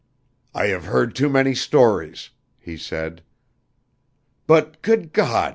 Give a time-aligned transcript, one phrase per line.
[0.59, 3.21] _]"I have heard too many stories," he said.
[4.47, 5.49] "But, good God!